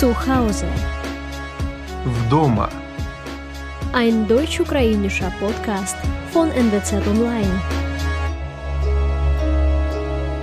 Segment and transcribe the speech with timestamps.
[0.00, 0.68] Zu Hause.
[2.04, 2.68] Вдома.
[3.92, 5.96] Ein deutsch-ukrainischer Podcast
[6.32, 7.62] von NWZ Online.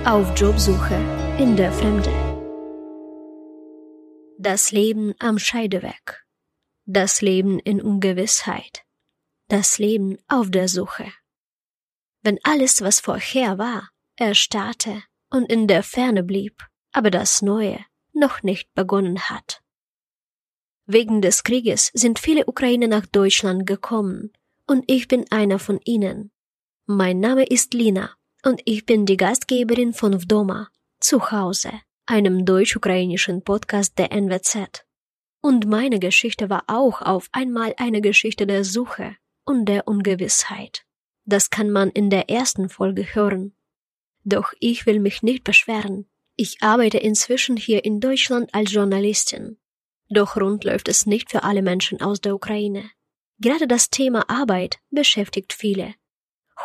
[0.04, 0.98] Auf Jobsuche
[1.38, 2.10] in der Fremde.
[4.38, 6.26] Das Leben am Scheideweg.
[6.86, 8.82] Das Leben in Ungewissheit.
[9.48, 11.06] Das Leben auf der Suche.
[12.22, 17.84] Wenn alles, was vorher war, erstarrte und in der Ferne blieb, aber das Neue
[18.19, 19.61] noch nicht begonnen hat.
[20.85, 24.31] Wegen des Krieges sind viele Ukrainer nach Deutschland gekommen
[24.67, 26.31] und ich bin einer von ihnen.
[26.85, 28.11] Mein Name ist Lina
[28.43, 30.69] und ich bin die Gastgeberin von Vdoma,
[30.99, 31.71] zu Hause,
[32.05, 34.85] einem deutsch-ukrainischen Podcast der NWZ.
[35.41, 40.85] Und meine Geschichte war auch auf einmal eine Geschichte der Suche und der Ungewissheit.
[41.25, 43.53] Das kann man in der ersten Folge hören.
[44.23, 46.07] Doch ich will mich nicht beschweren.
[46.41, 49.57] Ich arbeite inzwischen hier in Deutschland als Journalistin.
[50.07, 52.89] Doch rund läuft es nicht für alle Menschen aus der Ukraine.
[53.39, 55.95] Gerade das Thema Arbeit beschäftigt viele.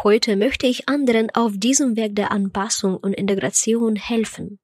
[0.04, 4.60] Heute möchte ich anderen auf diesem Weg der Anpassung und Integration helfen.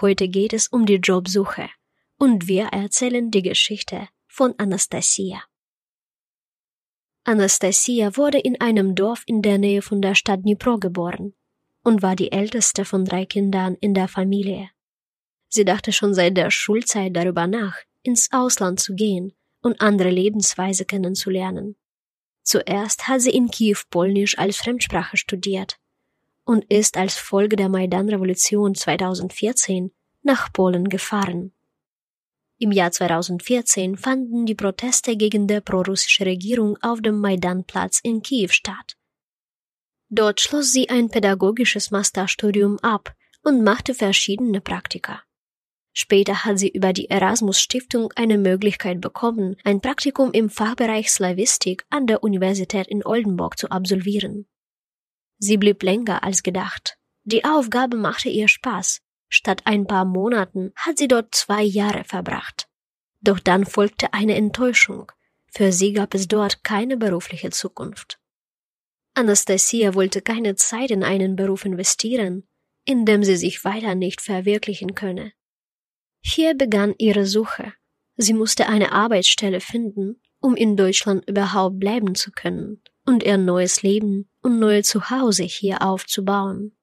[0.00, 1.68] Heute geht es um die Jobsuche
[2.16, 5.42] und wir erzählen die Geschichte von Anastasia.
[7.24, 11.34] Anastasia wurde in einem Dorf in der Nähe von der Stadt Dnipro geboren
[11.84, 14.70] und war die älteste von drei Kindern in der Familie.
[15.48, 19.32] Sie dachte schon seit der Schulzeit darüber nach, ins Ausland zu gehen
[19.62, 21.76] und andere Lebensweise kennenzulernen.
[22.42, 25.78] Zuerst hat sie in Kiew Polnisch als Fremdsprache studiert
[26.44, 31.52] und ist als Folge der Maidan-Revolution 2014 nach Polen gefahren.
[32.58, 38.48] Im Jahr 2014 fanden die Proteste gegen die prorussische Regierung auf dem Maidanplatz in Kiew
[38.48, 38.96] statt.
[40.08, 45.22] Dort schloss sie ein pädagogisches Masterstudium ab und machte verschiedene Praktika.
[45.92, 51.86] Später hat sie über die Erasmus Stiftung eine Möglichkeit bekommen, ein Praktikum im Fachbereich Slavistik
[51.88, 54.46] an der Universität in Oldenburg zu absolvieren.
[55.38, 56.98] Sie blieb länger als gedacht.
[57.22, 59.02] Die Aufgabe machte ihr Spaß.
[59.28, 62.68] Statt ein paar Monaten hat sie dort zwei Jahre verbracht.
[63.20, 65.10] Doch dann folgte eine Enttäuschung.
[65.50, 68.18] Für sie gab es dort keine berufliche Zukunft.
[69.14, 72.48] Anastasia wollte keine Zeit in einen Beruf investieren,
[72.84, 75.32] in dem sie sich weiter nicht verwirklichen könne.
[76.20, 77.72] Hier begann ihre Suche.
[78.16, 83.82] Sie musste eine Arbeitsstelle finden, um in Deutschland überhaupt bleiben zu können und ihr neues
[83.82, 86.76] Leben und neue Zuhause hier aufzubauen.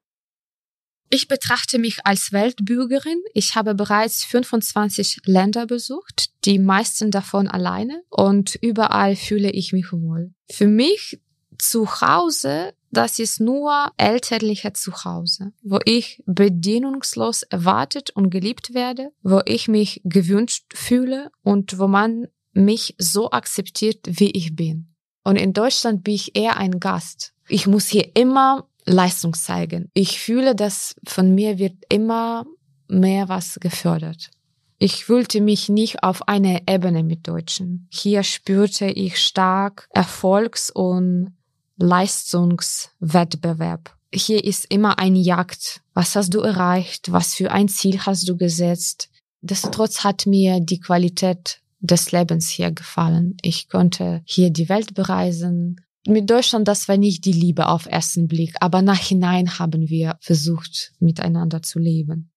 [1.14, 3.22] Ich betrachte mich als Weltbürgerin.
[3.34, 9.92] Ich habe bereits 25 Länder besucht, die meisten davon alleine und überall fühle ich mich
[9.92, 10.34] wohl.
[10.50, 11.20] Für mich
[11.62, 19.42] zu Hause, das ist nur elterliche Zuhause, wo ich bedienungslos erwartet und geliebt werde, wo
[19.46, 24.94] ich mich gewünscht fühle und wo man mich so akzeptiert, wie ich bin.
[25.24, 27.34] Und in Deutschland bin ich eher ein Gast.
[27.48, 29.90] Ich muss hier immer Leistung zeigen.
[29.94, 32.46] Ich fühle, dass von mir wird immer
[32.88, 34.32] mehr was gefördert.
[34.80, 37.88] Ich fühlte mich nicht auf einer Ebene mit Deutschen.
[37.92, 41.36] Hier spürte ich stark Erfolgs- und
[41.82, 43.96] Leistungswettbewerb.
[44.14, 45.82] Hier ist immer eine Jagd.
[45.94, 47.12] Was hast du erreicht?
[47.12, 49.10] Was für ein Ziel hast du gesetzt?
[49.42, 53.38] Destotrotz hat mir die Qualität des Lebens hier gefallen.
[53.42, 55.82] Ich konnte hier die Welt bereisen.
[56.08, 60.94] Mit Deutschland, das war nicht die Liebe auf ersten Blick, aber nachhinein haben wir versucht,
[61.00, 62.32] miteinander zu leben.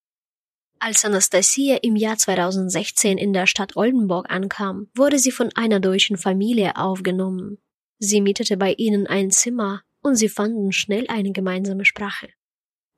[0.78, 6.18] Als Anastasia im Jahr 2016 in der Stadt Oldenburg ankam, wurde sie von einer deutschen
[6.18, 7.58] Familie aufgenommen.
[8.04, 12.28] Sie mietete bei ihnen ein Zimmer und sie fanden schnell eine gemeinsame Sprache.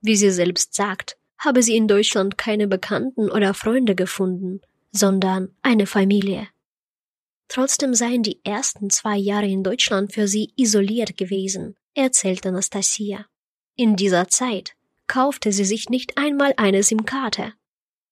[0.00, 5.86] Wie sie selbst sagt, habe sie in Deutschland keine Bekannten oder Freunde gefunden, sondern eine
[5.86, 6.48] Familie.
[7.46, 13.26] Trotzdem seien die ersten zwei Jahre in Deutschland für sie isoliert gewesen, erzählt Anastasia.
[13.76, 14.74] In dieser Zeit
[15.06, 17.52] kaufte sie sich nicht einmal eine SIM-Karte.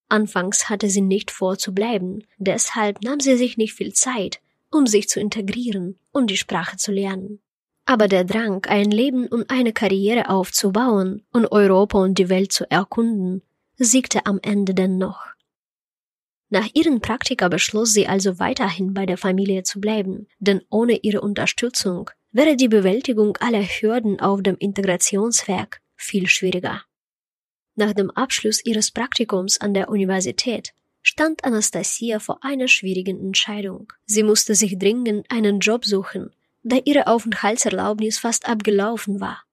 [0.07, 4.39] Anfangs hatte sie nicht vor zu bleiben, deshalb nahm sie sich nicht viel Zeit,
[4.75, 7.39] um sich zu integrieren und die Sprache zu lernen.
[7.85, 12.69] Aber der Drang, ein Leben und eine Karriere aufzubauen und Europa und die Welt zu
[12.69, 13.43] erkunden,
[13.77, 15.23] siegte am Ende dennoch.
[16.49, 21.21] Nach ihren Praktika beschloss sie also weiterhin bei der Familie zu bleiben, denn ohne ihre
[21.21, 26.83] Unterstützung wäre die Bewältigung aller Hürden auf dem Integrationswerk viel schwieriger.
[27.75, 30.73] Nach dem Abschluss ihres Praktikums an der Universität
[31.07, 33.93] stand Anastasia vor einer schwierigen Entscheidung.
[34.05, 36.31] Sie musste sich dringend einen Job suchen,
[36.63, 39.43] da ihre Aufenthaltserlaubnis fast abgelaufen war.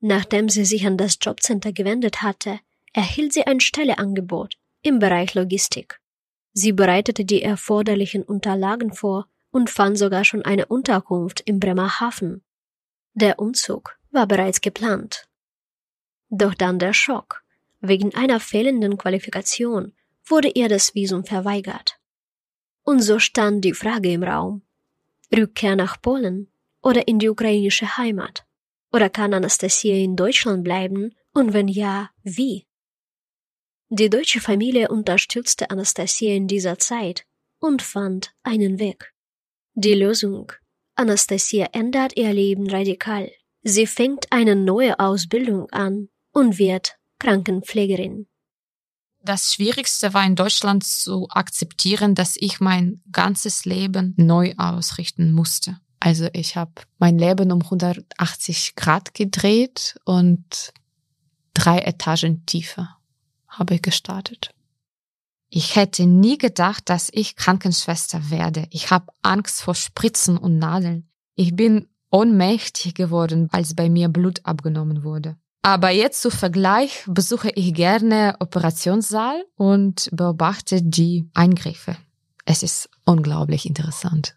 [0.00, 2.58] Nachdem sie sich an das Jobcenter gewendet hatte,
[2.94, 6.00] erhielt sie ein Stelleangebot im Bereich Logistik.
[6.54, 12.42] Sie bereitete die erforderlichen Unterlagen vor und fand sogar schon eine Unterkunft im Bremerhaven.
[13.12, 15.28] Der Umzug war bereits geplant.
[16.30, 17.42] Doch dann der Schock.
[17.82, 19.92] Wegen einer fehlenden Qualifikation
[20.24, 21.98] wurde ihr das Visum verweigert.
[22.84, 24.62] Und so stand die Frage im Raum.
[25.34, 26.52] Rückkehr nach Polen
[26.82, 28.44] oder in die ukrainische Heimat?
[28.92, 31.14] Oder kann Anastasia in Deutschland bleiben?
[31.32, 32.66] Und wenn ja, wie?
[33.88, 37.24] Die deutsche Familie unterstützte Anastasia in dieser Zeit
[37.58, 39.14] und fand einen Weg.
[39.74, 40.52] Die Lösung.
[40.94, 43.30] Anastasia ändert ihr Leben radikal.
[43.62, 48.26] Sie fängt eine neue Ausbildung an und wird Krankenpflegerin.
[49.24, 55.78] Das Schwierigste war in Deutschland zu akzeptieren, dass ich mein ganzes Leben neu ausrichten musste.
[56.00, 60.72] Also ich habe mein Leben um 180 Grad gedreht und
[61.54, 62.96] drei Etagen tiefer
[63.46, 64.50] habe ich gestartet.
[65.48, 68.66] Ich hätte nie gedacht, dass ich Krankenschwester werde.
[68.70, 71.08] Ich habe Angst vor Spritzen und Nadeln.
[71.34, 75.36] Ich bin ohnmächtig geworden, als bei mir Blut abgenommen wurde.
[75.62, 81.96] Aber jetzt zu Vergleich besuche ich gerne Operationssaal und beobachte die Eingriffe.
[82.44, 84.36] Es ist unglaublich interessant.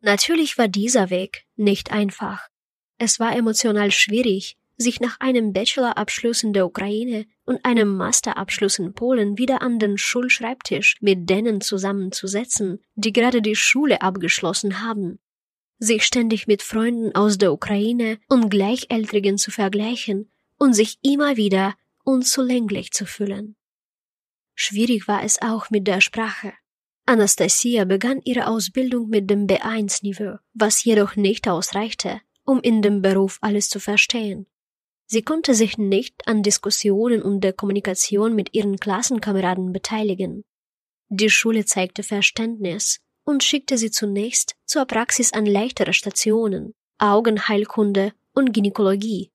[0.00, 2.48] Natürlich war dieser Weg nicht einfach.
[2.96, 8.94] Es war emotional schwierig, sich nach einem Bachelorabschluss in der Ukraine und einem Masterabschluss in
[8.94, 15.18] Polen wieder an den Schulschreibtisch mit denen zusammenzusetzen, die gerade die Schule abgeschlossen haben
[15.80, 21.74] sich ständig mit Freunden aus der Ukraine und Gleichaltrigen zu vergleichen und sich immer wieder
[22.04, 23.56] unzulänglich zu fühlen.
[24.54, 26.52] Schwierig war es auch mit der Sprache.
[27.06, 33.38] Anastasia begann ihre Ausbildung mit dem B1-Niveau, was jedoch nicht ausreichte, um in dem Beruf
[33.40, 34.46] alles zu verstehen.
[35.06, 40.44] Sie konnte sich nicht an Diskussionen und der Kommunikation mit ihren Klassenkameraden beteiligen.
[41.08, 43.00] Die Schule zeigte Verständnis,
[43.30, 49.30] und schickte sie zunächst zur Praxis an leichtere Stationen, Augenheilkunde und Gynäkologie.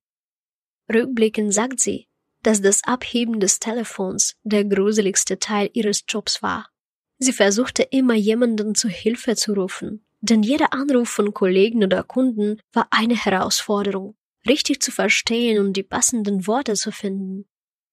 [0.93, 2.07] Rückblickend sagt sie,
[2.43, 6.69] dass das Abheben des Telefons der gruseligste Teil ihres Jobs war.
[7.17, 12.59] Sie versuchte immer jemanden zu Hilfe zu rufen, denn jeder Anruf von Kollegen oder Kunden
[12.73, 14.15] war eine Herausforderung,
[14.47, 17.45] richtig zu verstehen und die passenden Worte zu finden.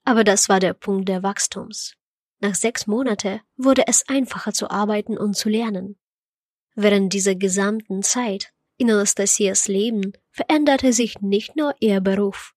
[0.04, 1.94] Aber das war der Punkt der Wachstums.
[2.42, 5.96] Nach sechs Monate wurde es einfacher zu arbeiten und zu lernen.
[6.74, 12.52] Während dieser gesamten Zeit in Anastasias Leben veränderte sich nicht nur ihr Beruf,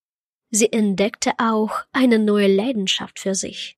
[0.49, 3.77] sie entdeckte auch eine neue Leidenschaft für sich.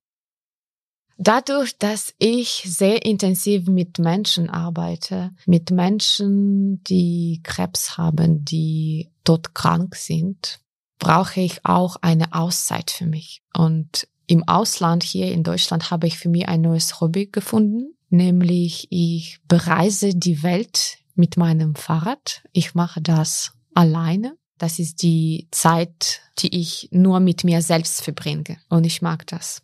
[1.18, 9.54] Dadurch, dass ich sehr intensiv mit Menschen arbeite, mit Menschen, die Krebs haben, die dort
[9.54, 10.60] krank sind,
[10.98, 13.42] brauche ich auch eine Auszeit für mich.
[13.52, 18.86] Und im Ausland hier in Deutschland habe ich für mich ein neues Hobby gefunden, nämlich
[18.90, 22.42] ich bereise die Welt mit meinem Fahrrad.
[22.52, 24.36] Ich mache das alleine.
[24.58, 29.62] Das ist die Zeit, die ich nur mit mir selbst verbringe und ich mag das.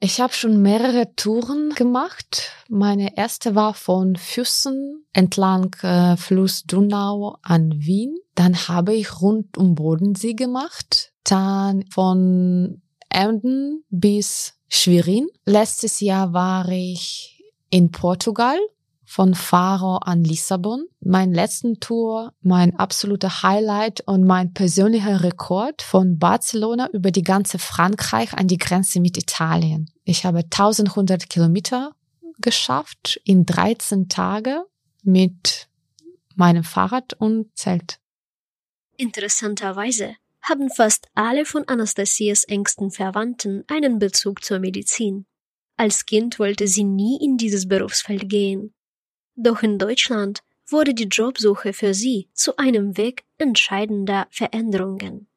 [0.00, 2.52] Ich habe schon mehrere Touren gemacht.
[2.68, 8.16] Meine erste war von Füssen entlang äh, Fluss Donau an Wien.
[8.34, 11.12] Dann habe ich rund um Bodensee gemacht.
[11.24, 12.82] Dann von
[13.16, 15.26] Emden bis Schwerin.
[15.46, 18.58] Letztes Jahr war ich in Portugal
[19.06, 20.84] von Faro an Lissabon.
[21.00, 27.58] Mein letzten Tour, mein absoluter Highlight und mein persönlicher Rekord von Barcelona über die ganze
[27.58, 29.90] Frankreich an die Grenze mit Italien.
[30.04, 31.92] Ich habe 1100 Kilometer
[32.42, 34.62] geschafft in 13 Tage
[35.02, 35.68] mit
[36.34, 37.98] meinem Fahrrad und Zelt.
[38.98, 40.16] Interessanterweise
[40.48, 45.26] haben fast alle von Anastasias engsten Verwandten einen Bezug zur Medizin.
[45.76, 48.72] Als Kind wollte sie nie in dieses Berufsfeld gehen.
[49.34, 55.28] Doch in Deutschland wurde die Jobsuche für sie zu einem Weg entscheidender Veränderungen.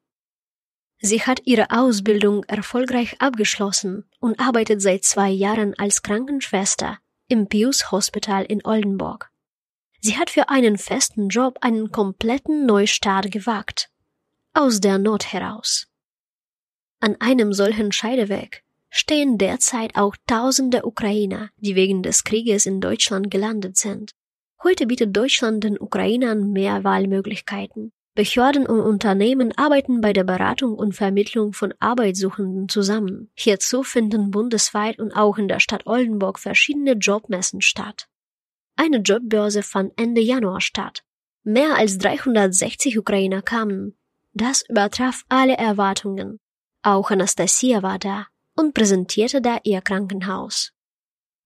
[1.00, 7.90] Sie hat ihre Ausbildung erfolgreich abgeschlossen und arbeitet seit zwei Jahren als Krankenschwester im Pius
[7.90, 9.30] Hospital in Oldenburg.
[10.00, 13.90] Sie hat für einen festen Job einen kompletten Neustart gewagt
[14.60, 15.86] aus der Not heraus.
[17.00, 23.30] An einem solchen Scheideweg stehen derzeit auch tausende Ukrainer, die wegen des Krieges in Deutschland
[23.30, 24.12] gelandet sind.
[24.62, 27.92] Heute bietet Deutschland den Ukrainern mehr Wahlmöglichkeiten.
[28.14, 33.30] Behörden und Unternehmen arbeiten bei der Beratung und Vermittlung von Arbeitssuchenden zusammen.
[33.34, 38.08] Hierzu finden bundesweit und auch in der Stadt Oldenburg verschiedene Jobmessen statt.
[38.76, 41.02] Eine Jobbörse fand Ende Januar statt.
[41.44, 43.96] Mehr als 360 Ukrainer kamen,
[44.32, 46.38] das übertraf alle Erwartungen.
[46.82, 50.72] Auch Anastasia war da und präsentierte da ihr Krankenhaus.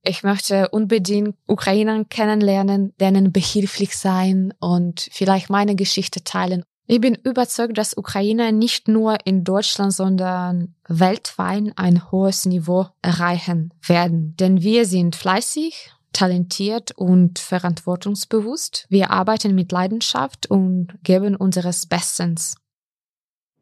[0.07, 6.62] Ich möchte unbedingt Ukrainer kennenlernen, denen behilflich sein und vielleicht meine Geschichte teilen.
[6.87, 13.73] Ich bin überzeugt, dass Ukrainer nicht nur in Deutschland, sondern weltweit ein hohes Niveau erreichen
[13.87, 14.37] werden.
[14.38, 18.87] Denn wir sind fleißig, talentiert und verantwortungsbewusst.
[18.91, 22.57] Wir arbeiten mit Leidenschaft und geben unseres Bestens.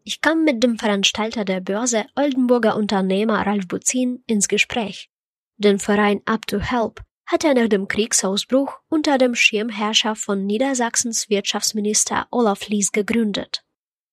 [0.05, 5.11] Ich kam mit dem Veranstalter der Börse Oldenburger Unternehmer Ralf Buzin ins Gespräch.
[5.59, 11.31] Den Verein Up to Help hat er nach dem Kriegsausbruch unter dem Schirmherrscher von Niedersachsens
[11.31, 13.63] Wirtschaftsminister Olaf Lies gegründet.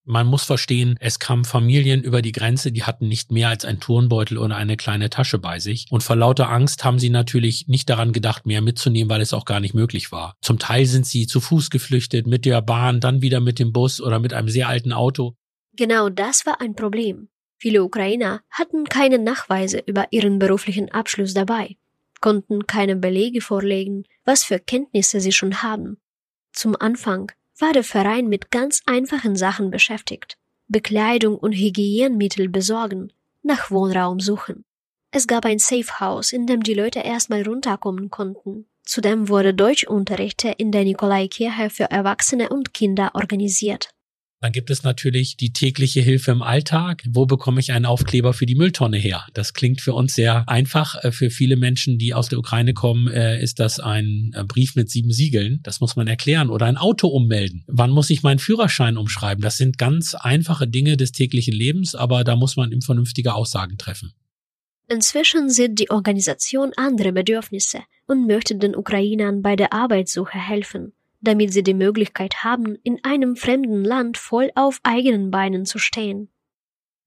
[0.04, 3.80] Man muss verstehen, es kamen Familien über die Grenze, die hatten nicht mehr als ein
[3.80, 5.86] Turnbeutel oder eine kleine Tasche bei sich.
[5.90, 9.44] Und vor lauter Angst haben sie natürlich nicht daran gedacht, mehr mitzunehmen, weil es auch
[9.44, 10.36] gar nicht möglich war.
[10.40, 14.00] Zum Teil sind sie zu Fuß geflüchtet, mit der Bahn, dann wieder mit dem Bus
[14.00, 15.36] oder mit einem sehr alten Auto.
[15.74, 17.28] Genau das war ein Problem.
[17.56, 21.76] Viele Ukrainer hatten keine Nachweise über ihren beruflichen Abschluss dabei,
[22.20, 25.98] konnten keine Belege vorlegen, was für Kenntnisse sie schon haben.
[26.52, 30.38] Zum Anfang war der Verein mit ganz einfachen Sachen beschäftigt.
[30.68, 33.12] Bekleidung und Hygienmittel besorgen,
[33.42, 34.64] nach Wohnraum suchen.
[35.10, 38.66] Es gab ein Safe House, in dem die Leute erstmal runterkommen konnten.
[38.84, 43.90] Zudem wurde Deutschunterricht in der Nikolaikirche für Erwachsene und Kinder organisiert.
[44.42, 47.04] Dann gibt es natürlich die tägliche Hilfe im Alltag.
[47.10, 49.26] Wo bekomme ich einen Aufkleber für die Mülltonne her?
[49.34, 50.96] Das klingt für uns sehr einfach.
[51.04, 54.76] Äh, für viele Menschen, die aus der Ukraine kommen, äh, ist das ein äh, Brief
[54.76, 55.60] mit sieben Siegeln.
[55.62, 56.48] Das muss man erklären.
[56.48, 57.64] Oder ein Auto ummelden.
[57.66, 59.42] Wann muss ich meinen Führerschein umschreiben?
[59.42, 63.76] Das sind ganz einfache Dinge des täglichen Lebens, aber da muss man eben vernünftige Aussagen
[63.76, 64.14] treffen.
[64.88, 71.52] Inzwischen sieht die Organisation andere Bedürfnisse und möchte den Ukrainern bei der Arbeitssuche helfen damit
[71.52, 76.30] sie die Möglichkeit haben, in einem fremden Land voll auf eigenen Beinen zu stehen.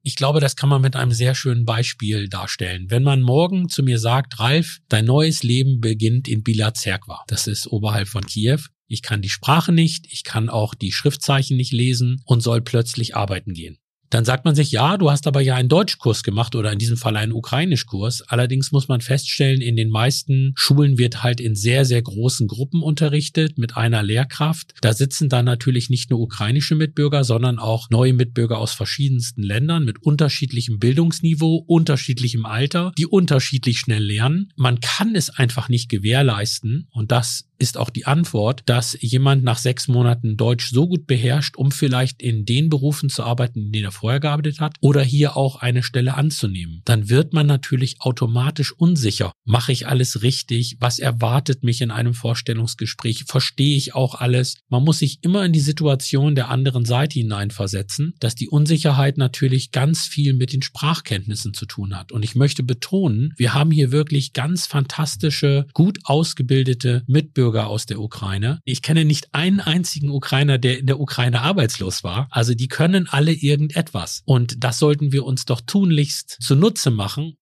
[0.06, 2.88] Ich glaube, das kann man mit einem sehr schönen Beispiel darstellen.
[2.90, 7.24] Wenn man morgen zu mir sagt, Ralf, dein neues Leben beginnt in Bila Zerkwa.
[7.28, 8.60] Das ist oberhalb von Kiew.
[8.88, 13.16] Ich kann die Sprache nicht, ich kann auch die Schriftzeichen nicht lesen und soll plötzlich
[13.16, 13.78] arbeiten gehen.
[14.14, 16.98] Dann sagt man sich, ja, du hast aber ja einen Deutschkurs gemacht oder in diesem
[16.98, 18.22] Fall einen Ukrainischkurs.
[18.22, 22.84] Allerdings muss man feststellen, in den meisten Schulen wird halt in sehr, sehr großen Gruppen
[22.84, 24.76] unterrichtet mit einer Lehrkraft.
[24.82, 29.84] Da sitzen dann natürlich nicht nur ukrainische Mitbürger, sondern auch neue Mitbürger aus verschiedensten Ländern
[29.84, 34.54] mit unterschiedlichem Bildungsniveau, unterschiedlichem Alter, die unterschiedlich schnell lernen.
[34.56, 39.58] Man kann es einfach nicht gewährleisten und das ist auch die Antwort, dass jemand nach
[39.58, 43.86] sechs Monaten Deutsch so gut beherrscht, um vielleicht in den Berufen zu arbeiten, in denen
[43.86, 46.82] er vorher gearbeitet hat, oder hier auch eine Stelle anzunehmen.
[46.84, 49.32] Dann wird man natürlich automatisch unsicher.
[49.46, 50.76] Mache ich alles richtig?
[50.82, 53.24] Was erwartet mich in einem Vorstellungsgespräch?
[53.28, 54.58] Verstehe ich auch alles?
[54.68, 59.72] Man muss sich immer in die Situation der anderen Seite hineinversetzen, dass die Unsicherheit natürlich
[59.72, 62.12] ganz viel mit den Sprachkenntnissen zu tun hat.
[62.12, 67.86] Und ich möchte betonen, wir haben hier wirklich ganz fantastische, gut ausgebildete Mitbürger Staatsbürger aus
[67.86, 68.60] der Ukraine.
[68.66, 72.28] Ich kenne nicht einen einzigen Ukrainer, der in der Ukraine arbeitslos war.
[72.32, 74.24] Also die können alle irgendetwas.
[74.26, 77.38] Und das sollten wir uns doch tunlichst zunutze machen.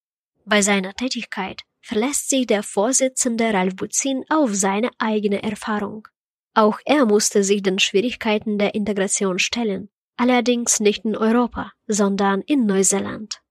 [0.45, 6.07] Bei seiner Tätigkeit verlässt sich der Vorsitzende Ralf Buzin auf seine eigene Erfahrung.
[6.53, 12.65] Auch er musste sich den Schwierigkeiten der Integration stellen, allerdings nicht in Europa, sondern in
[12.65, 13.41] Neuseeland.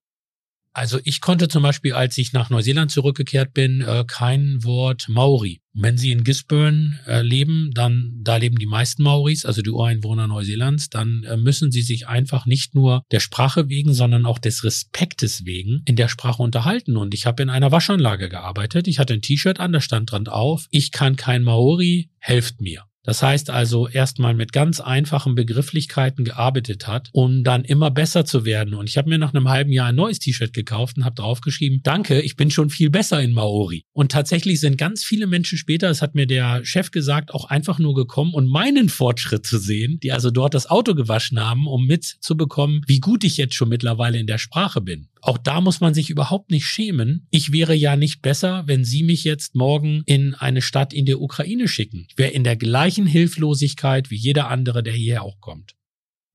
[0.73, 5.61] Also ich konnte zum Beispiel, als ich nach Neuseeland zurückgekehrt bin, äh, kein Wort Maori.
[5.73, 10.27] wenn Sie in Gisborne äh, leben, dann da leben die meisten Maoris, also die Ureinwohner
[10.27, 14.65] Neuseelands, dann äh, müssen Sie sich einfach nicht nur der Sprache wegen, sondern auch des
[14.65, 16.97] Respektes wegen in der Sprache unterhalten.
[16.97, 18.89] Und ich habe in einer Waschanlage gearbeitet.
[18.89, 22.90] Ich hatte ein T-Shirt an, da stand dran auf: Ich kann kein Maori, helft mir.
[23.03, 28.45] Das heißt also erstmal mit ganz einfachen Begrifflichkeiten gearbeitet hat, um dann immer besser zu
[28.45, 28.75] werden.
[28.75, 31.81] Und ich habe mir nach einem halben Jahr ein neues T-Shirt gekauft und habe draufgeschrieben,
[31.83, 33.85] danke, ich bin schon viel besser in Maori.
[33.93, 37.79] Und tatsächlich sind ganz viele Menschen später, das hat mir der Chef gesagt, auch einfach
[37.79, 41.87] nur gekommen um meinen Fortschritt zu sehen, die also dort das Auto gewaschen haben, um
[41.87, 45.09] mitzubekommen, wie gut ich jetzt schon mittlerweile in der Sprache bin.
[45.23, 47.27] Auch da muss man sich überhaupt nicht schämen.
[47.31, 51.21] Ich wäre ja nicht besser, wenn Sie mich jetzt morgen in eine Stadt in der
[51.21, 52.07] Ukraine schicken.
[52.09, 55.75] Ich wäre in der gleichen Hilflosigkeit wie jeder andere, der hierher auch kommt.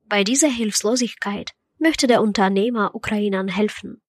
[0.08, 4.01] Bei dieser Hilflosigkeit möchte der Unternehmer Ukrainern helfen.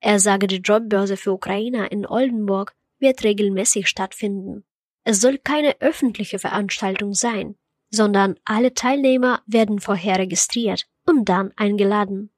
[0.00, 4.64] Er sage, die Jobbörse für Ukrainer in Oldenburg wird regelmäßig stattfinden.
[5.04, 7.54] Es soll keine öffentliche Veranstaltung sein,
[7.90, 12.30] sondern alle Teilnehmer werden vorher registriert und dann eingeladen.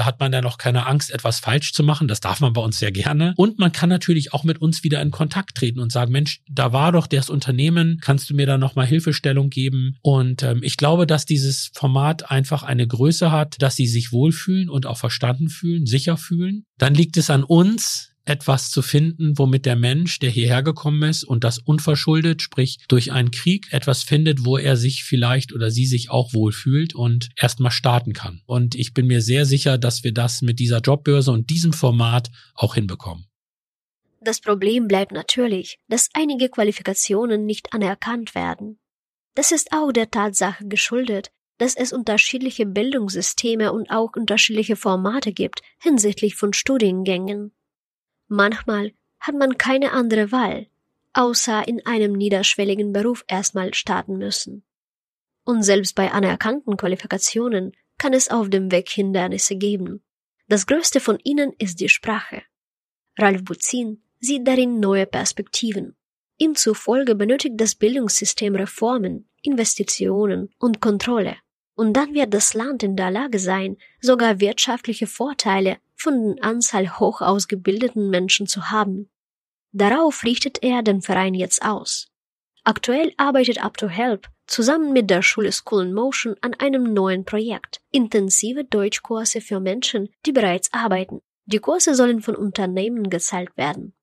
[0.00, 2.08] Da hat man ja noch keine Angst, etwas falsch zu machen.
[2.08, 3.34] Das darf man bei uns sehr gerne.
[3.36, 6.72] Und man kann natürlich auch mit uns wieder in Kontakt treten und sagen, Mensch, da
[6.72, 9.98] war doch das Unternehmen, kannst du mir da nochmal Hilfestellung geben?
[10.00, 14.70] Und ähm, ich glaube, dass dieses Format einfach eine Größe hat, dass sie sich wohlfühlen
[14.70, 16.64] und auch verstanden fühlen, sicher fühlen.
[16.78, 21.24] Dann liegt es an uns, etwas zu finden, womit der Mensch, der hierher gekommen ist
[21.24, 25.84] und das unverschuldet, sprich durch einen Krieg, etwas findet, wo er sich vielleicht oder sie
[25.84, 28.42] sich auch wohlfühlt und erstmal starten kann.
[28.46, 32.30] Und ich bin mir sehr sicher, dass wir das mit dieser Jobbörse und diesem Format
[32.54, 33.26] auch hinbekommen.
[34.20, 38.78] Das Problem bleibt natürlich, dass einige Qualifikationen nicht anerkannt werden.
[39.34, 45.62] Das ist auch der Tatsache geschuldet, dass es unterschiedliche Bildungssysteme und auch unterschiedliche Formate gibt
[45.82, 47.52] hinsichtlich von Studiengängen.
[48.32, 50.68] Manchmal hat man keine andere Wahl,
[51.14, 54.62] außer in einem niederschwelligen Beruf erstmal starten müssen.
[55.44, 60.04] Und selbst bei anerkannten Qualifikationen kann es auf dem Weg Hindernisse geben.
[60.46, 62.42] Das größte von ihnen ist die Sprache.
[63.18, 65.96] Ralf Buzin sieht darin neue Perspektiven.
[66.38, 71.36] Ihm zufolge benötigt das Bildungssystem Reformen, Investitionen und Kontrolle.
[71.80, 76.98] Und dann wird das Land in der Lage sein, sogar wirtschaftliche Vorteile von der Anzahl
[76.98, 79.08] hoch ausgebildeten Menschen zu haben.
[79.72, 82.10] Darauf richtet er den Verein jetzt aus.
[82.64, 87.24] Aktuell arbeitet Up to Help zusammen mit der Schule School in Motion an einem neuen
[87.24, 91.22] Projekt, intensive Deutschkurse für Menschen, die bereits arbeiten.
[91.46, 93.94] Die Kurse sollen von Unternehmen gezahlt werden.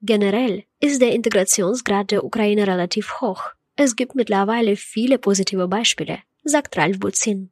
[0.00, 3.42] Generell ist der Integrationsgrad der Ukraine relativ hoch.
[3.74, 7.50] Es gibt mittlerweile viele positive Beispiele, sagt Ralf Buzin.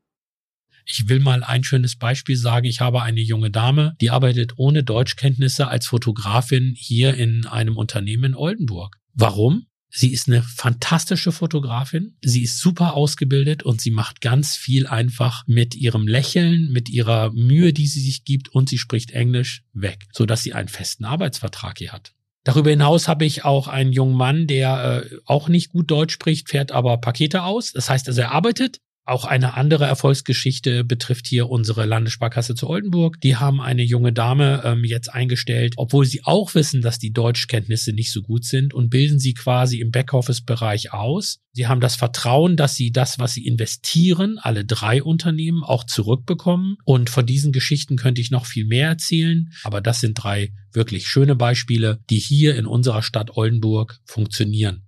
[0.85, 2.67] Ich will mal ein schönes Beispiel sagen.
[2.67, 8.25] Ich habe eine junge Dame, die arbeitet ohne Deutschkenntnisse als Fotografin hier in einem Unternehmen
[8.25, 8.97] in Oldenburg.
[9.15, 9.67] Warum?
[9.95, 12.17] Sie ist eine fantastische Fotografin.
[12.23, 17.31] Sie ist super ausgebildet und sie macht ganz viel einfach mit ihrem Lächeln, mit ihrer
[17.33, 21.05] Mühe, die sie sich gibt und sie spricht Englisch weg, so dass sie einen festen
[21.05, 22.15] Arbeitsvertrag hier hat.
[22.45, 26.49] Darüber hinaus habe ich auch einen jungen Mann, der äh, auch nicht gut Deutsch spricht,
[26.49, 27.73] fährt aber Pakete aus.
[27.73, 33.21] Das heißt also, er arbeitet, auch eine andere Erfolgsgeschichte betrifft hier unsere Landessparkasse zu Oldenburg.
[33.21, 37.93] Die haben eine junge Dame ähm, jetzt eingestellt, obwohl sie auch wissen, dass die Deutschkenntnisse
[37.93, 41.41] nicht so gut sind und bilden sie quasi im Backoffice-Bereich aus.
[41.53, 46.77] Sie haben das Vertrauen, dass sie das, was sie investieren, alle drei Unternehmen auch zurückbekommen.
[46.85, 49.51] Und von diesen Geschichten könnte ich noch viel mehr erzählen.
[49.65, 54.87] Aber das sind drei wirklich schöne Beispiele, die hier in unserer Stadt Oldenburg funktionieren.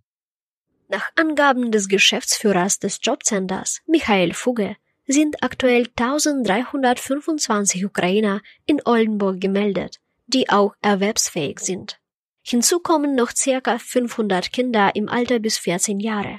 [0.95, 4.77] Nach Angaben des Geschäftsführers des Jobcenters, Michael Fugge,
[5.09, 11.99] sind aktuell 1325 Ukrainer in Oldenburg gemeldet, die auch erwerbsfähig sind.
[12.43, 16.39] Hinzu kommen noch circa 500 Kinder im Alter bis 14 Jahre.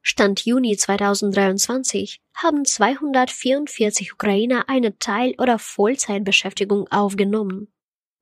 [0.00, 7.72] Stand Juni 2023 haben 244 Ukrainer eine Teil- oder Vollzeitbeschäftigung aufgenommen.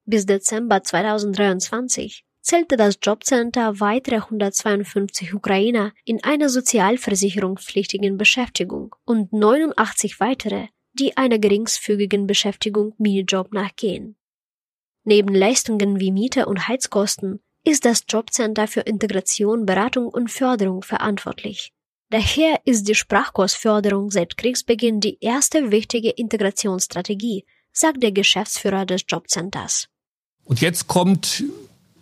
[0.04, 10.18] Bis Dezember 2023 zählte das Jobcenter weitere 152 Ukrainer in einer sozialversicherungspflichtigen Beschäftigung und 89
[10.18, 14.16] weitere, die einer geringfügigen Beschäftigung Minijob nachgehen.
[15.04, 21.72] Neben Leistungen wie Miete und Heizkosten ist das Jobcenter für Integration, Beratung und Förderung verantwortlich.
[22.08, 29.86] Daher ist die Sprachkursförderung seit Kriegsbeginn die erste wichtige Integrationsstrategie, sagt der Geschäftsführer des Jobcenters.
[30.42, 31.44] Und jetzt kommt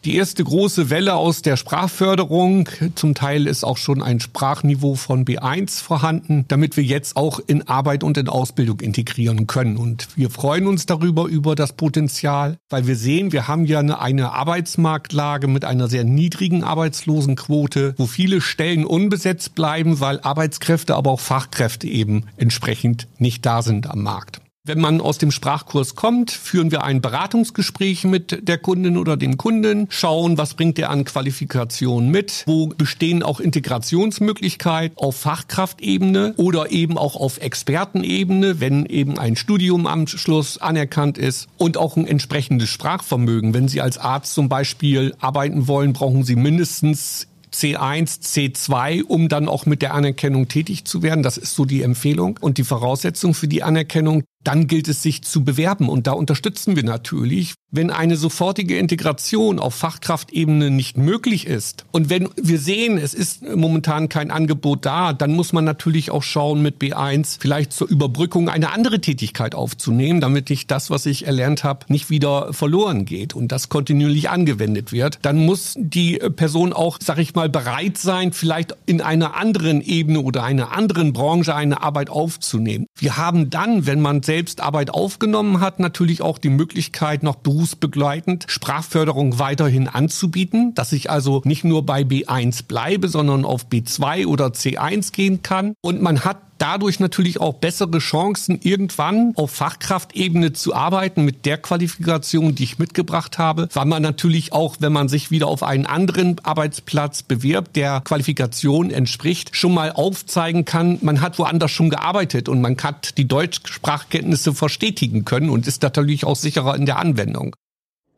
[0.04, 2.68] die erste große Welle aus der Sprachförderung.
[2.94, 7.66] Zum Teil ist auch schon ein Sprachniveau von B1 vorhanden, damit wir jetzt auch in
[7.68, 9.76] Arbeit und in Ausbildung integrieren können.
[9.76, 14.32] Und wir freuen uns darüber, über das Potenzial, weil wir sehen, wir haben ja eine,
[14.32, 21.20] Arbeitsmarktlage mit einer sehr niedrigen Arbeitslosenquote, wo viele Stellen unbesetzt bleiben, weil Arbeitskräfte, aber auch
[21.20, 24.40] Fachkräfte eben entsprechend nicht da sind am Markt.
[24.68, 29.38] Wenn man aus dem Sprachkurs kommt, führen wir ein Beratungsgespräch mit der Kundin oder dem
[29.38, 36.70] Kunden, schauen, was bringt er an Qualifikation mit, wo bestehen auch Integrationsmöglichkeiten auf Fachkraftebene oder
[36.70, 42.06] eben auch auf Expertenebene, wenn eben ein Studium am Schluss anerkannt ist und auch ein
[42.06, 43.54] entsprechendes Sprachvermögen.
[43.54, 49.48] Wenn Sie als Arzt zum Beispiel arbeiten wollen, brauchen Sie mindestens C1, C2, um dann
[49.48, 51.22] auch mit der Anerkennung tätig zu werden.
[51.22, 55.20] Das ist so die Empfehlung und die Voraussetzung für die Anerkennung dann gilt es sich
[55.20, 55.90] zu bewerben.
[55.90, 61.84] Und da unterstützen wir natürlich, wenn eine sofortige Integration auf Fachkraftebene nicht möglich ist.
[61.92, 66.22] Und wenn wir sehen, es ist momentan kein Angebot da, dann muss man natürlich auch
[66.22, 71.26] schauen, mit B1 vielleicht zur Überbrückung eine andere Tätigkeit aufzunehmen, damit ich das, was ich
[71.26, 75.18] erlernt habe, nicht wieder verloren geht und das kontinuierlich angewendet wird.
[75.20, 80.20] Dann muss die Person auch, sag ich mal, bereit sein, vielleicht in einer anderen Ebene
[80.20, 82.86] oder einer anderen Branche eine Arbeit aufzunehmen.
[82.96, 87.34] Wir haben dann, wenn man selbst selbst Arbeit aufgenommen hat, natürlich auch die Möglichkeit, noch
[87.34, 94.28] berufsbegleitend Sprachförderung weiterhin anzubieten, dass ich also nicht nur bei B1 bleibe, sondern auf B2
[94.28, 95.74] oder C1 gehen kann.
[95.80, 101.58] Und man hat dadurch natürlich auch bessere Chancen, irgendwann auf Fachkraftebene zu arbeiten mit der
[101.58, 105.86] Qualifikation, die ich mitgebracht habe, weil man natürlich auch, wenn man sich wieder auf einen
[105.86, 112.48] anderen Arbeitsplatz bewirbt, der Qualifikation entspricht, schon mal aufzeigen kann, man hat woanders schon gearbeitet
[112.48, 117.54] und man hat die Deutschsprachkenntnisse verstetigen können und ist natürlich auch sicherer in der Anwendung.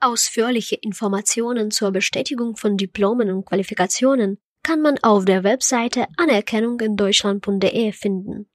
[0.00, 8.50] Ausführliche Informationen zur Bestätigung von Diplomen und Qualifikationen kann man auf der Webseite anerkennungindeutschland.de finden.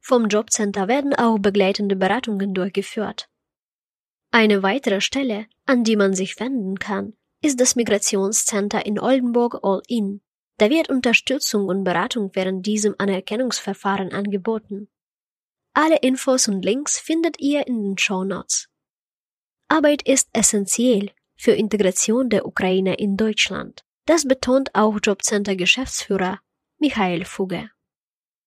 [0.00, 3.28] Vom Jobcenter werden auch begleitende Beratungen durchgeführt.
[4.30, 10.22] Eine weitere Stelle, an die man sich wenden kann, ist das Migrationscenter in Oldenburg All-In.
[10.58, 14.88] Da wird Unterstützung und Beratung während diesem Anerkennungsverfahren angeboten.
[15.72, 18.68] Alle Infos und Links findet ihr in den Show Notes.
[19.68, 23.83] Arbeit ist essentiell für Integration der Ukraine in Deutschland.
[24.06, 26.40] Das betont auch Jobcenter Geschäftsführer
[26.78, 27.70] Michael Fugge.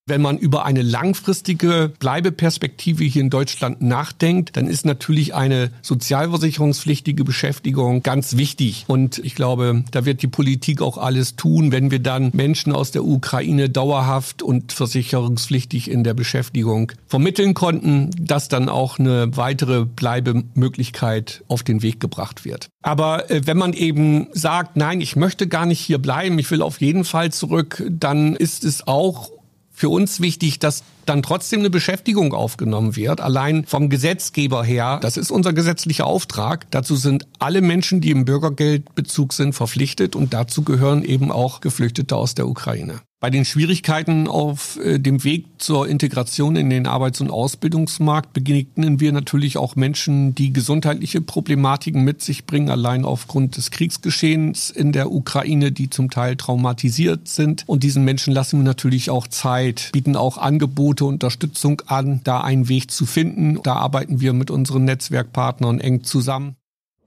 [0.08, 7.26] Wenn man über eine langfristige Bleibeperspektive hier in Deutschland nachdenkt, dann ist natürlich eine sozialversicherungspflichtige
[7.26, 8.86] Beschäftigung ganz wichtig.
[8.88, 12.92] Und ich glaube, da wird die Politik auch alles tun, wenn wir dann Menschen aus
[12.92, 19.84] der Ukraine dauerhaft und versicherungspflichtig in der Beschäftigung vermitteln konnten, dass dann auch eine weitere
[19.84, 22.70] Bleibemöglichkeit auf den Weg gebracht wird.
[22.82, 26.62] Aber äh, wenn man eben sagt, nein, ich möchte gar nicht hier bleiben, ich will
[26.62, 29.37] auf jeden Fall zurück, dann ist es auch
[29.78, 34.98] für uns wichtig, dass dann trotzdem eine Beschäftigung aufgenommen wird, allein vom Gesetzgeber her.
[35.04, 36.66] Das ist unser gesetzlicher Auftrag.
[36.72, 42.16] Dazu sind alle Menschen, die im Bürgergeldbezug sind, verpflichtet und dazu gehören eben auch Geflüchtete
[42.16, 43.02] aus der Ukraine.
[43.20, 49.00] Bei den Schwierigkeiten auf äh, dem Weg zur Integration in den Arbeits- und Ausbildungsmarkt begegnen
[49.00, 54.92] wir natürlich auch Menschen, die gesundheitliche Problematiken mit sich bringen, allein aufgrund des Kriegsgeschehens in
[54.92, 57.64] der Ukraine, die zum Teil traumatisiert sind.
[57.66, 62.70] Und diesen Menschen lassen wir natürlich auch Zeit, bieten auch Angebote, Unterstützung an, da einen
[62.70, 63.64] Weg zu finden.
[63.64, 66.56] Da arbeiten wir mit unseren Netzwerkpartnern eng zusammen.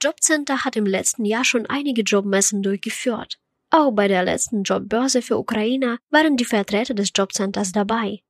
[0.02, 3.39] Jobcenter hat im letzten Jahr schon einige Jobmessen durchgeführt.
[3.70, 8.20] Auch bei der letzten Jobbörse für Ukrainer waren die Vertreter des Jobcenters dabei.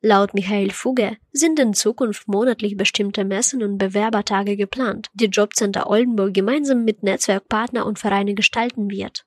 [0.00, 6.34] Laut Michael Fugge sind in Zukunft monatlich bestimmte Messen und Bewerbertage geplant, die Jobcenter Oldenburg
[6.34, 9.26] gemeinsam mit Netzwerkpartner und Vereine gestalten wird.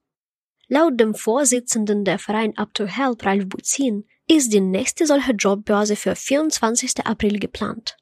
[0.69, 5.95] Laut dem Vorsitzenden der Verein Up to Help, Ralf Buzin, ist die nächste solche Jobbörse
[5.95, 7.05] für 24.
[7.05, 7.97] April geplant.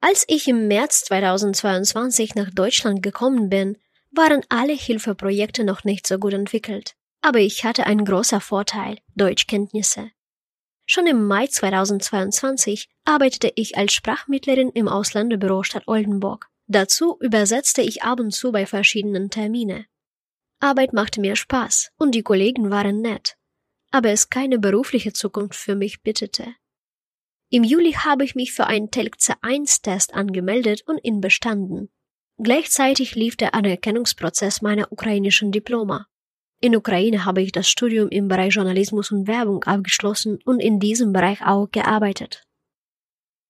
[0.00, 3.78] Als ich im März 2022 nach Deutschland gekommen bin,
[4.10, 6.94] waren alle Hilfeprojekte noch nicht so gut entwickelt.
[7.20, 10.10] Aber ich hatte einen großen Vorteil, Deutschkenntnisse.
[10.86, 16.48] Schon im Mai 2022 arbeitete ich als Sprachmittlerin im Ausländerbüro Stadt Oldenburg.
[16.66, 19.86] Dazu übersetzte ich ab und zu bei verschiedenen Termine.
[20.60, 23.36] Arbeit machte mir Spaß und die Kollegen waren nett,
[23.90, 26.54] aber es keine berufliche Zukunft für mich bittete.
[27.50, 31.90] Im Juli habe ich mich für einen Telk C1-Test angemeldet und ihn bestanden.
[32.40, 36.06] Gleichzeitig lief der Anerkennungsprozess meiner ukrainischen Diploma.
[36.60, 41.12] In Ukraine habe ich das Studium im Bereich Journalismus und Werbung abgeschlossen und in diesem
[41.12, 42.44] Bereich auch gearbeitet.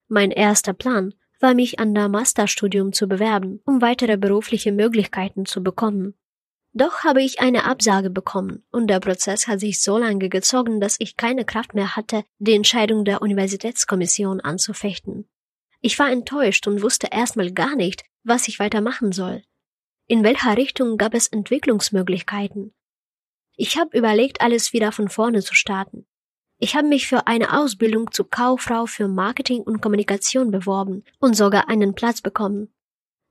[0.08, 5.62] Mein erster Plan war, mich an der Masterstudium zu bewerben, um weitere berufliche Möglichkeiten zu
[5.62, 6.14] bekommen.
[6.72, 10.96] Doch habe ich eine Absage bekommen und der Prozess hat sich so lange gezogen, dass
[10.98, 15.28] ich keine Kraft mehr hatte, die Entscheidung der Universitätskommission anzufechten.
[15.80, 19.42] Ich war enttäuscht und wusste erstmal gar nicht, was ich weitermachen soll.
[20.06, 22.74] In welcher Richtung gab es Entwicklungsmöglichkeiten?
[23.56, 26.06] Ich habe überlegt, alles wieder von vorne zu starten.
[26.58, 31.68] Ich habe mich für eine Ausbildung zur Kauffrau für Marketing und Kommunikation beworben und sogar
[31.68, 32.72] einen Platz bekommen.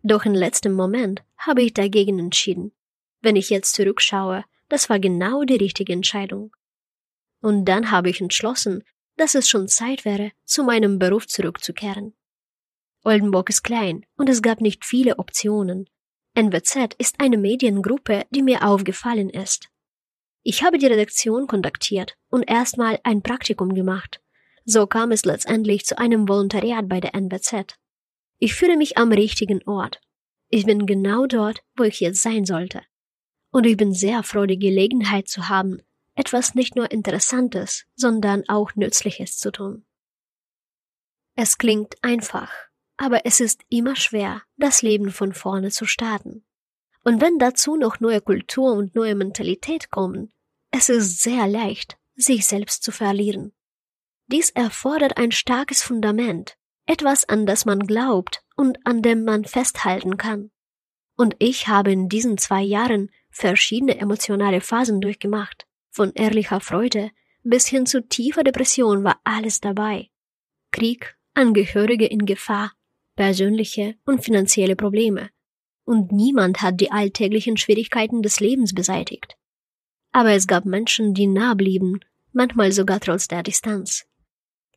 [0.04, 2.72] Doch im letzten Moment habe ich dagegen entschieden.
[3.22, 6.56] Wenn ich jetzt zurückschaue, das war genau die richtige Entscheidung.
[7.42, 8.84] Und dann habe ich entschlossen,
[9.18, 12.14] dass es schon Zeit wäre, zu meinem Beruf zurückzukehren.
[13.08, 15.90] Oldenburg ist klein und es gab nicht viele Optionen.
[16.36, 19.70] NWZ ist eine Mediengruppe, die mir aufgefallen ist.
[20.44, 24.22] Ich habe die Redaktion kontaktiert und erstmal ein Praktikum gemacht.
[24.66, 27.78] So kam es letztendlich zu einem Volontariat bei der NWZ.
[28.40, 30.02] Ich fühle mich am richtigen Ort.
[30.50, 32.82] Ich bin genau dort, wo ich jetzt sein sollte.
[33.52, 35.82] Und ich bin sehr froh, die Gelegenheit zu haben,
[36.16, 39.86] etwas nicht nur Interessantes, sondern auch Nützliches zu tun.
[41.36, 42.52] Es klingt einfach,
[42.98, 46.44] aber es ist immer schwer, das Leben von vorne zu starten.
[47.04, 50.34] Und wenn dazu noch neue Kultur und neue Mentalität kommen,
[50.72, 53.54] es ist sehr leicht, sich selbst zu verlieren.
[54.28, 60.18] Dies erfordert ein starkes Fundament, etwas, an das man glaubt und an dem man festhalten
[60.18, 60.52] kann.
[61.16, 67.12] Und ich habe in diesen zwei Jahren verschiedene emotionale Phasen durchgemacht, von ehrlicher Freude
[67.44, 70.10] bis hin zu tiefer Depression war alles dabei.
[70.72, 72.74] Krieg, Angehörige in Gefahr,
[73.18, 75.30] persönliche und finanzielle Probleme.
[75.84, 79.38] Und niemand hat die alltäglichen Schwierigkeiten des Lebens beseitigt.
[80.14, 82.00] Aber es gab Menschen, die nah blieben,
[82.32, 84.06] manchmal sogar trotz der Distanz.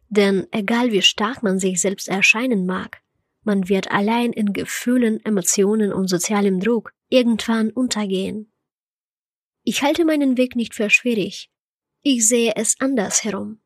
[0.09, 3.01] Denn egal wie stark man sich selbst erscheinen mag,
[3.43, 8.53] man wird allein in Gefühlen, Emotionen und sozialem Druck irgendwann untergehen.
[9.63, 11.51] Ich halte meinen Weg nicht für schwierig.
[12.03, 13.61] Ich sehe es andersherum,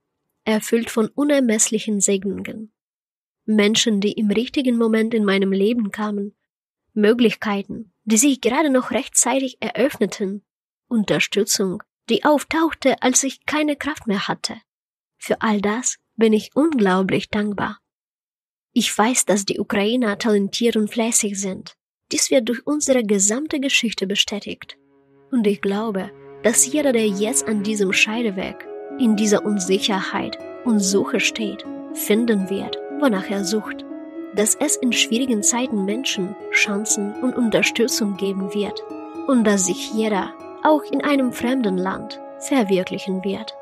[0.44, 2.72] erfüllt von unermesslichen Segnungen.
[3.44, 6.35] Menschen, die im richtigen Moment in meinem Leben kamen,
[6.94, 10.42] Möglichkeiten, die sich gerade noch rechtzeitig eröffneten,
[10.88, 14.57] Unterstützung, die auftauchte, als ich keine Kraft mehr hatte.
[15.16, 17.80] Für all das bin ich unglaublich dankbar.
[18.72, 21.76] Ich weiß, dass die Ukrainer talentiert und fleißig sind.
[22.12, 24.76] Dies wird durch unsere gesamte Geschichte bestätigt.
[25.30, 26.11] Und ich glaube,
[26.42, 28.66] dass jeder, der jetzt an diesem Scheideweg,
[28.98, 33.85] in dieser Unsicherheit und Suche steht, finden wird, wonach er sucht.
[34.35, 38.83] Dass es in schwierigen Zeiten Menschen, Chancen und Unterstützung geben wird.
[39.26, 43.54] Und dass sich jeder, auch in einem fremden Land, verwirklichen wird.